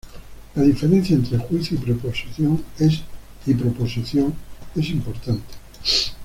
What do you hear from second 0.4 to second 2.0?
La diferencia entre juicio y